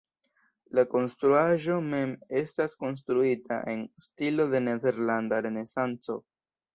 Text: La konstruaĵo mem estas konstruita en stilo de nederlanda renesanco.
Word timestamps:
La 0.77 0.83
konstruaĵo 0.93 1.75
mem 1.89 2.15
estas 2.39 2.73
konstruita 2.83 3.57
en 3.73 3.83
stilo 4.07 4.47
de 4.55 4.63
nederlanda 4.69 5.43
renesanco. 5.47 6.17